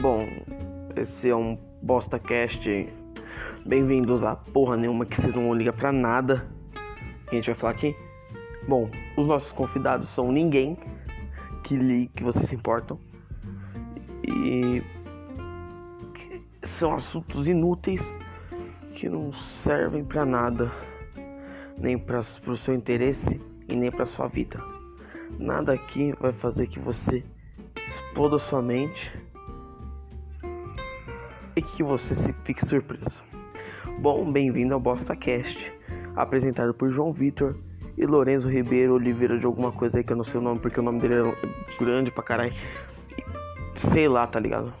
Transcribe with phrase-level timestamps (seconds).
[0.00, 0.26] Bom,
[0.96, 2.88] esse é um BostaCast.
[3.66, 6.48] Bem-vindos a porra nenhuma que vocês não vão ligar pra nada.
[7.26, 7.94] Que a gente vai falar aqui.
[8.66, 10.78] Bom, os nossos convidados são ninguém
[11.62, 12.98] que li que vocês se importam.
[14.26, 14.82] E
[16.62, 18.18] são assuntos inúteis
[18.94, 20.72] que não servem pra nada,
[21.76, 23.38] nem para o seu interesse
[23.68, 24.64] e nem para sua vida.
[25.38, 27.22] Nada aqui vai fazer que você
[27.86, 29.12] exploda sua mente
[31.56, 33.22] e que você se fique surpreso.
[33.98, 35.72] Bom, bem-vindo ao BostaCast,
[36.16, 37.56] apresentado por João Vitor
[37.96, 40.80] e Lorenzo Ribeiro Oliveira de alguma coisa aí que eu não sei o nome porque
[40.80, 42.54] o nome dele é grande pra caralho.
[43.76, 44.72] Sei lá, tá ligado?